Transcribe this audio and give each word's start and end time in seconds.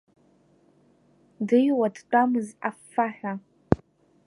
Дыҩуа 1.47 1.87
дтәамыз 1.95 2.47
аффаҳәа. 2.69 3.33